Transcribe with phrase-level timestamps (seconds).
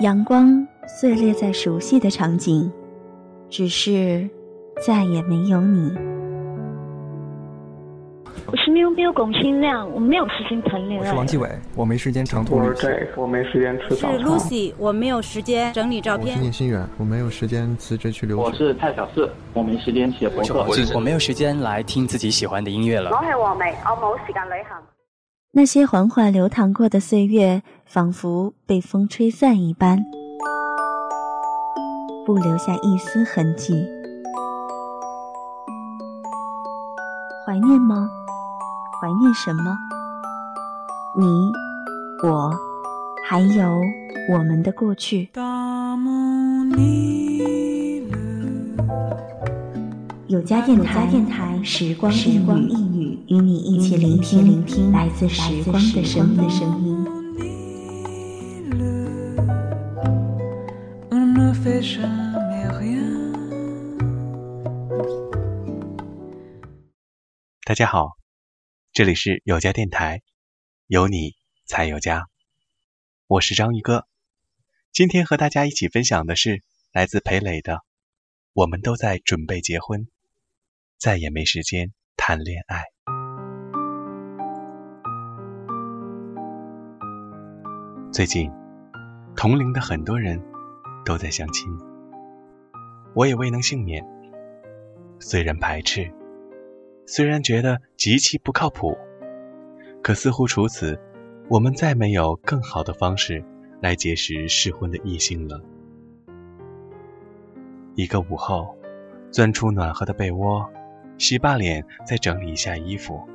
[0.00, 2.72] 阳光碎裂在熟悉的场景，
[3.50, 4.26] 只是
[4.80, 5.94] 再也没有你。
[8.46, 11.06] 我是喵喵龚新亮，我没有时间谈恋爱。
[11.06, 11.46] 我是王继伟，
[11.76, 12.90] 我没时间长途旅行。
[13.14, 14.18] 我没时间吃早餐。
[14.18, 16.28] 是 Lucy，我没有时间整理照片。
[16.28, 18.42] 我是聂心远，我没有时间辞职去留学。
[18.42, 20.66] 我是蔡小四，我没时间写博客。
[20.94, 23.10] 我没有时间来听自己喜欢的音乐了。
[23.10, 24.78] 我是王梅，我冇时间旅行。
[25.52, 29.98] 那些缓缓流淌过的岁月，仿佛被风吹散一般，
[32.24, 33.84] 不留下一丝痕迹。
[37.44, 38.08] 怀念吗？
[39.02, 39.76] 怀念什么？
[41.18, 41.26] 你、
[42.28, 42.52] 我，
[43.28, 43.76] 还有
[44.32, 45.30] 我们的过去。
[50.28, 52.38] 有家电台，电台时光一
[52.96, 57.04] 语，与你一起聆听聆听来自时光的声的声音。
[67.64, 68.16] 大家好。
[68.92, 70.22] 这里是有家电台，
[70.88, 72.26] 有你才有家。
[73.28, 74.08] 我是章鱼哥，
[74.92, 77.74] 今天和大家一起分享的是来自裴磊的
[78.52, 80.08] 《我们都在准备结婚，
[80.98, 82.78] 再也没时间谈恋爱》。
[88.20, 88.52] 最近，
[89.34, 90.38] 同龄的很多人
[91.06, 91.66] 都在相亲，
[93.14, 94.06] 我也未能幸免。
[95.18, 96.12] 虽然排斥。
[97.06, 98.94] 虽然觉得极其不靠谱，
[100.02, 101.00] 可似乎除此，
[101.48, 103.42] 我们再没有更好的方式
[103.80, 105.58] 来结识适婚的异性了。
[107.94, 108.76] 一个午后，
[109.30, 110.70] 钻出暖和的被窝，
[111.16, 113.26] 洗把脸，再整理一下衣服，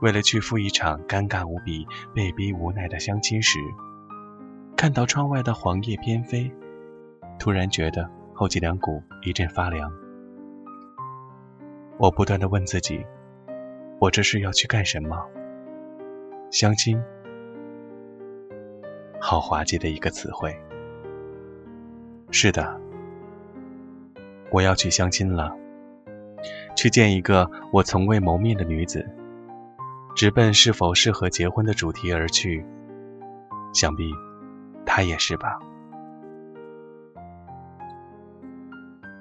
[0.00, 3.60] 为了去赴一场尴尬无比、被逼无奈的相亲时，
[4.82, 6.52] 看到窗外的黄叶翩飞，
[7.38, 9.88] 突然觉得后脊梁骨一阵发凉。
[11.98, 13.06] 我不断的问自己，
[14.00, 15.24] 我这是要去干什么？
[16.50, 17.00] 相亲？
[19.20, 20.52] 好滑稽的一个词汇。
[22.32, 22.80] 是的，
[24.50, 25.54] 我要去相亲了，
[26.74, 29.08] 去见一个我从未谋面的女子，
[30.16, 32.66] 直奔是否适合结婚的主题而去。
[33.72, 34.10] 想必，
[34.86, 35.58] 他也是吧。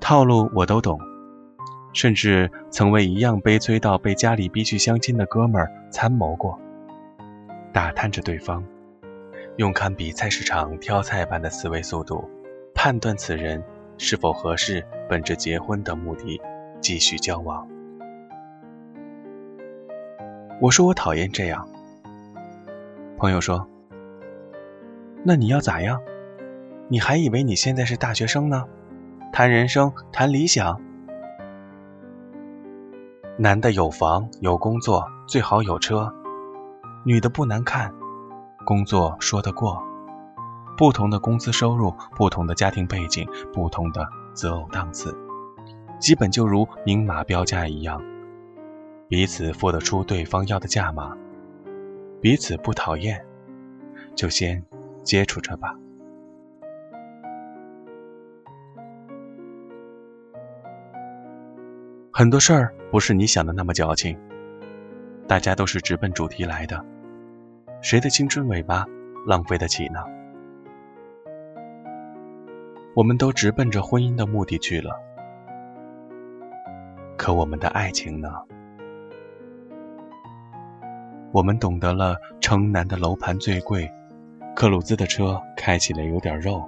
[0.00, 1.00] 套路我都懂。
[1.92, 6.60] 甚至曾为一样悲催到被家里逼去相亲的哥们儿参谋过，
[7.72, 8.62] 打探着对方，
[9.56, 12.28] 用堪比菜市场挑菜般的思维速度，
[12.74, 13.64] 判断此人
[13.96, 16.38] 是否合适，本着结婚的目的
[16.82, 17.66] 继续交往。
[20.60, 21.66] 我说我讨厌这样。
[23.16, 23.66] 朋友说
[25.24, 26.00] ：“那你要咋样？
[26.88, 28.64] 你还以为你现在是大学生呢？
[29.32, 30.80] 谈人生，谈理想。”
[33.38, 36.10] 男的有房有工作，最好有车；
[37.04, 37.92] 女的不难看，
[38.64, 39.82] 工作说得过。
[40.76, 45.16] 不同的工资收入，不同的家庭背景，不同的择偶档次，
[45.98, 48.02] 基本就如明码标价一样，
[49.08, 51.16] 彼此付得出对方要的价码，
[52.20, 53.24] 彼此不讨厌，
[54.14, 54.62] 就先
[55.06, 55.74] 接触着吧。
[62.12, 64.18] 很多事儿不是你想的那么矫情，
[65.28, 66.84] 大家都是直奔主题来的，
[67.80, 68.84] 谁的青春尾巴
[69.26, 70.00] 浪费得起呢？
[72.94, 74.98] 我们都直奔着婚姻的目的去了，
[77.18, 78.30] 可我们的爱情呢？
[81.32, 83.92] 我们懂得了城南的楼盘最贵，
[84.56, 86.66] 克鲁兹的车开起来有点肉。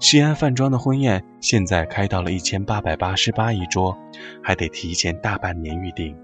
[0.00, 3.94] 西安饭庄的婚宴现在开到了一千八百八十八一桌，
[4.42, 6.16] 还得提前大半年预定。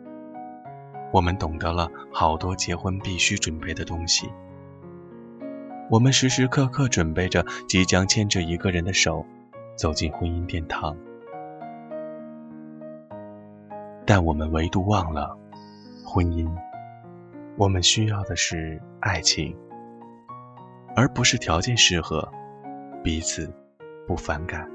[1.13, 4.27] 我们懂得了好多结婚必须准备的东西。
[5.91, 9.27] 我们时时刻刻准备着即将牵着一个人的手，
[9.77, 10.97] 走进婚姻殿堂。
[14.07, 15.37] 但我们唯独忘了，
[16.07, 16.51] 婚姻，
[17.59, 19.55] 我们需要的是爱情，
[20.97, 22.29] 而不是条件适合，
[23.03, 23.53] 彼此。
[24.07, 24.71] 不反感。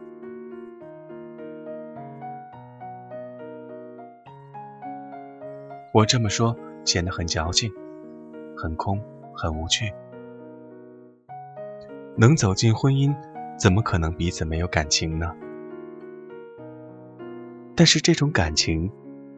[5.94, 7.72] 我这么说显得很矫情，
[8.58, 9.00] 很空，
[9.36, 9.94] 很无趣。
[12.18, 13.16] 能走进婚姻，
[13.56, 15.32] 怎么可能彼此没有感情呢？
[17.76, 18.92] 但是这种感情，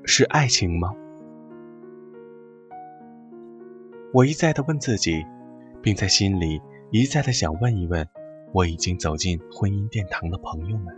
[0.05, 0.95] 是爱情吗？
[4.13, 5.25] 我一再的问自己，
[5.81, 6.61] 并在心里
[6.93, 8.07] 一再的想问一问。
[8.53, 10.93] 我已经走进婚姻殿堂的朋友们，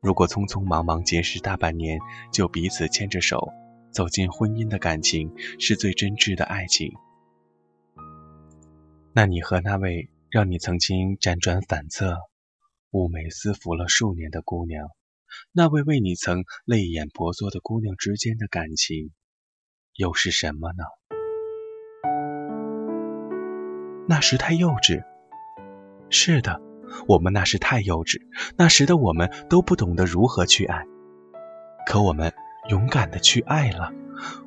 [0.00, 1.98] 如果匆匆忙忙结识大半年
[2.32, 3.52] 就彼此牵着手
[3.90, 6.92] 走进婚姻的感情是最真挚的爱情，
[9.12, 12.16] 那你和那位让你曾经辗转反侧、
[12.92, 14.90] 寤寐思服了数年的姑娘，
[15.50, 19.10] 那位为你曾泪眼婆娑的姑娘之间的感情，
[19.96, 20.84] 又是什么呢？
[24.10, 25.04] 那时太幼稚。
[26.08, 26.60] 是的，
[27.06, 28.20] 我们那时太幼稚，
[28.56, 30.84] 那时的我们都不懂得如何去爱。
[31.86, 32.32] 可我们
[32.70, 33.92] 勇敢的去爱了，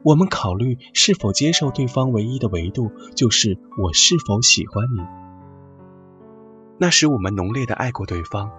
[0.04, 5.02] 我们考虑是否接受对方，唯一的维度就是我是否喜欢你。
[6.78, 8.52] 那时我们浓烈的爱过对方，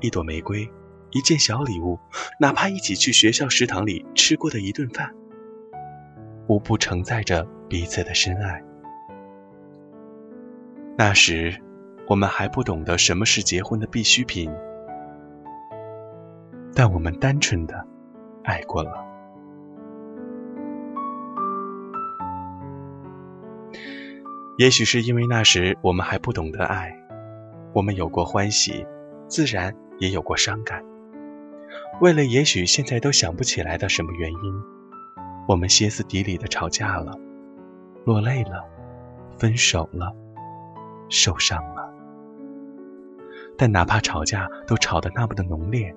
[0.00, 0.70] 一朵玫瑰，
[1.10, 1.98] 一件小礼物，
[2.38, 5.12] 哪怕一起去学校食堂里吃过的一顿饭，
[6.46, 8.62] 无不承载着彼此的深爱。
[11.00, 11.58] 那时。
[12.06, 14.52] 我们还不懂得什么是结婚的必需品，
[16.74, 17.86] 但我们单纯的
[18.42, 18.92] 爱过了。
[24.58, 26.92] 也许是因为那时我们还不懂得爱，
[27.72, 28.84] 我们有过欢喜，
[29.28, 30.84] 自然也有过伤感。
[32.00, 34.62] 为了也许现在都想不起来的什么原因，
[35.46, 37.16] 我们歇斯底里的吵架了，
[38.04, 38.64] 落泪了，
[39.38, 40.12] 分手了，
[41.10, 41.92] 受伤了。
[43.58, 45.94] 但哪怕吵架都吵得那么的浓烈，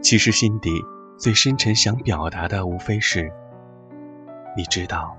[0.00, 0.70] 其实心底
[1.18, 3.32] 最深沉想表达的，无非是：
[4.56, 5.16] 你知道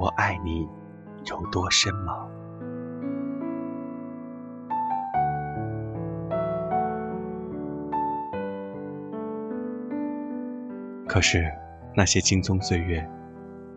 [0.00, 0.68] 我爱你
[1.26, 2.26] 有多深吗？
[11.06, 11.48] 可是
[11.94, 13.08] 那些青葱岁月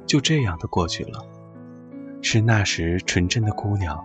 [0.07, 1.23] 就这样的过去了，
[2.23, 4.03] 是那时纯真的姑娘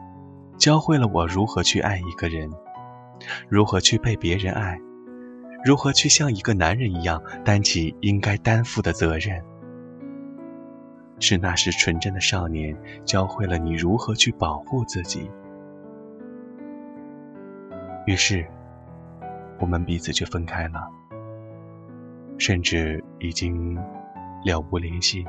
[0.59, 2.51] 教会了我如何去爱一个人。
[3.49, 4.81] 如何去被别人爱？
[5.65, 9.43] 如何去像一个男人一样担起应该担负的责任？
[11.21, 15.31] 是那时纯真的少年教会了你如何去保护自己。
[18.07, 18.45] 于是，
[19.61, 20.91] 我们彼此就分开了，
[22.39, 23.77] 甚至已经
[24.45, 25.25] 了无联系。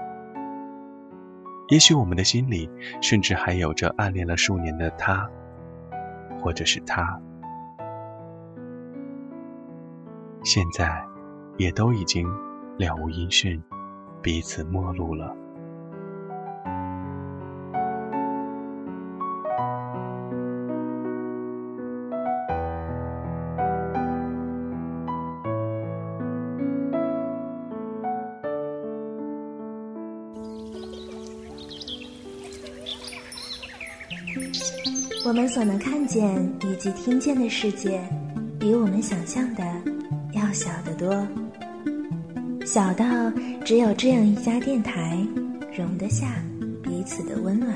[1.69, 2.69] 也许我们的心里，
[3.01, 5.29] 甚至还有着暗恋了数年的他，
[6.41, 7.19] 或者是他。
[10.43, 11.03] 现在，
[11.57, 12.27] 也都已经
[12.77, 13.63] 了无音讯，
[14.21, 15.35] 彼此陌路了。
[35.25, 38.01] 我们所能看见以及听见的世界，
[38.59, 39.63] 比我们想象的。
[40.33, 41.25] 要小得多，
[42.65, 43.05] 小到
[43.63, 45.25] 只有这样一家电台，
[45.77, 46.27] 容得下
[46.83, 47.73] 彼此的温暖。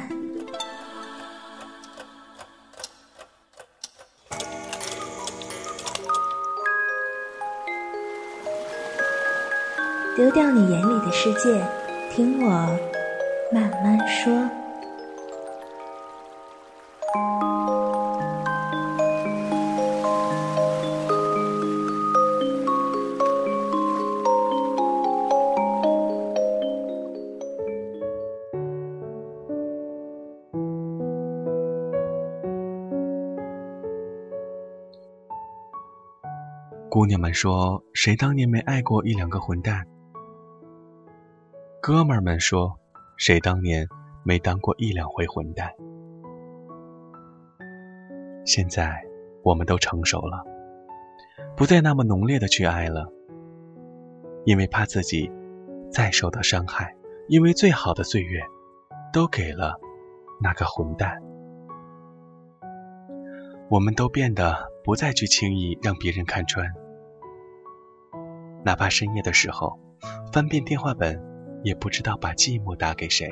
[10.17, 11.63] 丢掉你眼里的世界，
[12.11, 12.49] 听我
[13.53, 14.56] 慢慢说。
[37.07, 39.87] 娘们说：“谁当年没爱过一两个混蛋？”
[41.81, 42.79] 哥们儿们说
[43.17, 43.87] ：“谁当年
[44.23, 45.71] 没当过一两回混蛋？”
[48.45, 49.01] 现在
[49.43, 50.43] 我们都成熟了，
[51.55, 53.11] 不再那么浓烈的去爱了，
[54.45, 55.31] 因为怕自己
[55.91, 56.95] 再受到伤害，
[57.27, 58.41] 因为最好的岁月
[59.13, 59.79] 都给了
[60.41, 61.21] 那个混蛋。
[63.69, 66.65] 我们都变得不再去轻易让别人看穿。
[68.67, 69.79] 哪怕深夜的时候，
[70.33, 71.23] 翻遍电话本，
[71.63, 73.29] 也不知道把寂寞打给谁。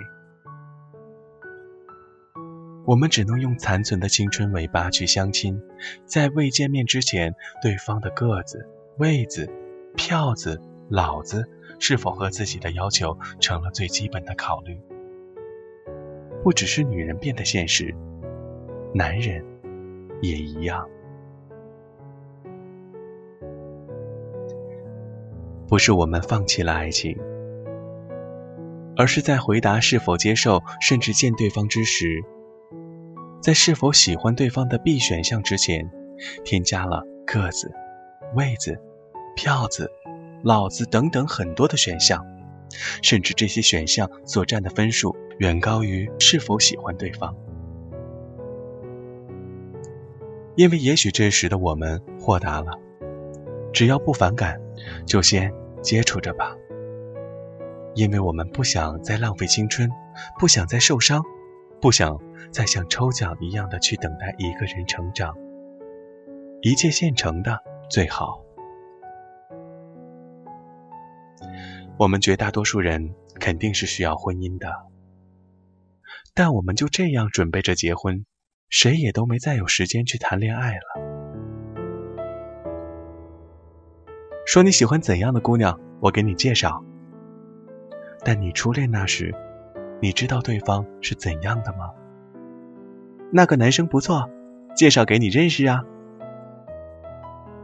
[2.86, 5.62] 我们只能用残存的青春尾巴去相亲，
[6.06, 8.66] 在未见面之前，对方的个子、
[8.98, 9.52] 位子、
[9.98, 11.44] 票子、老子
[11.82, 14.80] 是否和自己的要求成了最基本的考虑。
[16.46, 17.94] 不只是女人变得现实，
[18.94, 19.44] 男人
[20.22, 20.88] 也一样。
[25.68, 27.18] 不是我们放弃了爱情，
[28.96, 32.24] 而是在回答是否接受甚至见对方之时，
[33.42, 35.90] 在是否喜欢对方的 B 选项之前，
[36.44, 37.72] 添加了个子、
[38.36, 38.80] 位子、
[39.36, 39.90] 票子、
[40.44, 42.24] 老子等等很多的选项，
[43.02, 47.36] 甚至这些选项所占的分数远高于是否喜欢对方。
[50.56, 52.80] 因为也许这时的我们豁达了，
[53.76, 54.58] 只要不反感，
[55.06, 56.56] 就先接触着吧。
[57.94, 59.90] 因为我们不想再浪费青春，
[60.40, 61.22] 不想再受伤，
[61.82, 62.18] 不想
[62.52, 65.36] 再像抽奖一样的去等待一个人成长。
[66.62, 68.42] 一切现成的最好。
[71.98, 74.72] 我们绝大多数人肯定是需要婚姻的，
[76.34, 78.26] 但我们就这样准备着结婚。
[78.70, 81.15] 谁也都没再有时间去谈恋爱了。
[84.46, 86.84] 说你喜欢怎样的姑娘，我给你介绍。
[88.24, 89.34] 但你初恋那时，
[90.00, 91.92] 你知道对方是怎样的吗？
[93.32, 94.30] 那个男生不错，
[94.76, 95.84] 介绍给你认识啊。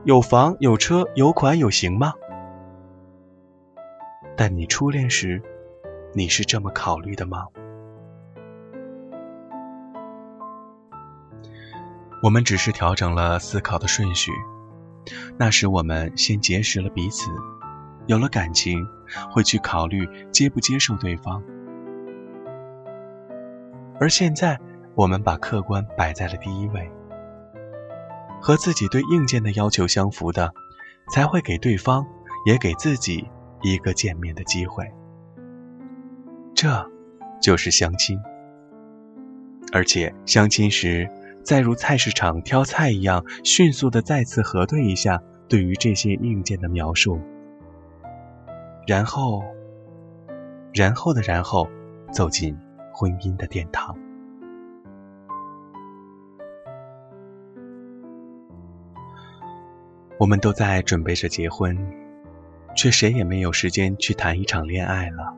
[0.05, 2.13] 有房有车有款有型吗？
[4.35, 5.39] 但你初恋时，
[6.13, 7.45] 你是这么考虑的吗？
[12.23, 14.31] 我们只是调整了思考的顺序。
[15.41, 17.31] 那时我们先结识了彼此，
[18.05, 18.85] 有了感情，
[19.31, 21.41] 会去考虑接不接受对方。
[23.99, 24.59] 而现在，
[24.93, 26.87] 我们把客观摆在了第一位，
[28.39, 30.53] 和自己对硬件的要求相符的，
[31.11, 32.05] 才会给对方，
[32.45, 33.27] 也给自己
[33.63, 34.87] 一个见面的机会。
[36.53, 36.87] 这，
[37.41, 38.21] 就是相亲。
[39.73, 41.09] 而且相亲时。
[41.43, 47.19] 再如菜市场挑菜一样，迅速的再次核对一下对于这些硬件的描述，
[48.87, 49.43] 然后，
[50.73, 51.67] 然后的然后，
[52.09, 52.57] 走进
[52.93, 53.93] 婚姻的殿堂。
[60.17, 61.77] 我们都在准备着结婚，
[62.73, 65.35] 却谁也没有时间去谈一场恋爱了。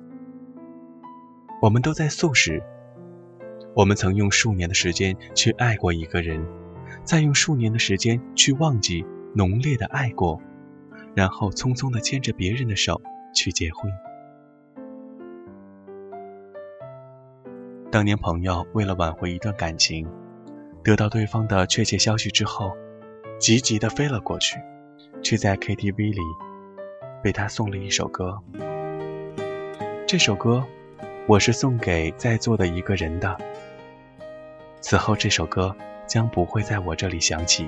[1.60, 2.62] 我们都在素食。
[3.75, 6.46] 我们曾用数年的时间去爱过一个人，
[7.03, 9.03] 再用数年的时间去忘记
[9.35, 10.39] 浓烈的爱过，
[11.15, 13.01] 然后匆匆的牵着别人的手
[13.33, 13.91] 去结婚。
[17.91, 20.07] 当年朋友为了挽回一段感情，
[20.83, 22.71] 得到对方的确切消息之后，
[23.39, 24.59] 急急的飞了过去，
[25.21, 26.19] 却在 KTV 里
[27.23, 28.39] 被他送了一首歌。
[30.07, 30.63] 这首歌，
[31.27, 33.35] 我是送给在座的一个人的。
[34.79, 35.75] 此后，这首歌
[36.05, 37.67] 将不会在我这里响起。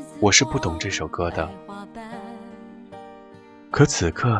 [0.21, 1.49] 我是不懂这首歌的，
[3.71, 4.39] 可此刻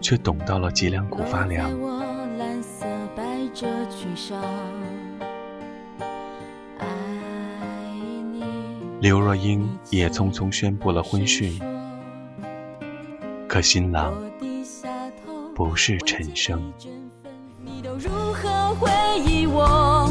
[0.00, 1.70] 却懂到了脊梁骨发凉。
[9.00, 11.62] 刘若英也匆匆宣布了婚讯，
[13.46, 14.12] 可新郎
[15.54, 16.72] 不是陈升。
[18.00, 18.90] 如何回
[19.24, 20.10] 忆我？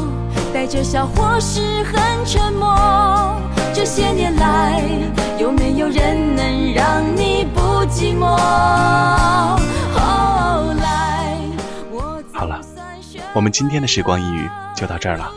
[0.52, 3.40] 带着笑或是很沉默。
[3.72, 4.82] 这些年来，
[5.38, 8.26] 有没有人能让你不寂寞？
[9.94, 11.36] 后来，
[12.32, 12.60] 好了，
[13.32, 15.30] 我们今天的时光一语就到这儿了。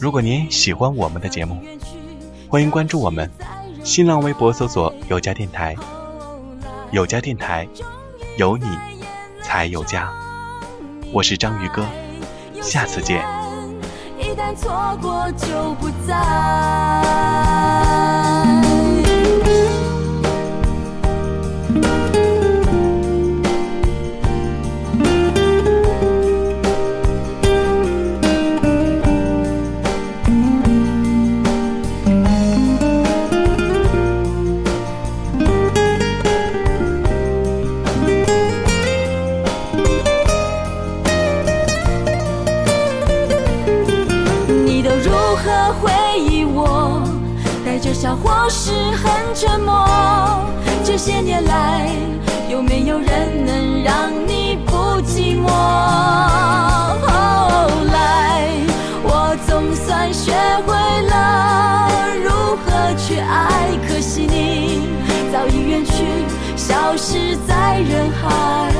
[0.00, 1.62] 如果您喜欢我们的节目，
[2.48, 3.30] 欢迎关注我们，
[3.84, 5.76] 新浪微博搜索“有家电台”，
[6.90, 7.68] 有家电台，
[8.36, 8.66] 有你
[9.42, 10.10] 才有家。
[11.12, 11.86] 我是章鱼哥，
[12.60, 13.41] 下次见。
[14.22, 17.91] 一旦错过就不再。
[45.80, 47.02] 回忆我
[47.64, 49.88] 带着笑或是很沉默
[50.84, 51.88] 这些年来
[52.50, 55.48] 有没有人能让你不寂寞？
[57.06, 57.08] 后
[57.92, 58.48] 来
[59.04, 60.32] 我总算学
[60.66, 60.74] 会
[61.08, 61.88] 了
[62.22, 64.88] 如何去爱可惜你
[65.32, 66.04] 早已远去
[66.56, 68.70] 消失在人海。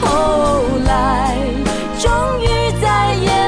[0.00, 1.36] 后来
[1.98, 3.47] 终于在眼